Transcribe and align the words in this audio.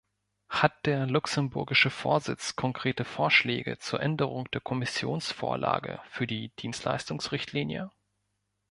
Hat 0.49 0.87
der 0.87 1.05
luxemburgische 1.05 1.91
Vorsitz 1.91 2.55
konkrete 2.55 3.05
Vorschläge 3.05 3.77
zur 3.77 4.01
Änderung 4.01 4.49
der 4.49 4.59
Kommissionsvorlage 4.61 5.99
für 6.09 6.25
die 6.25 6.49
Dienstleistungsrichtlinie? 6.57 7.91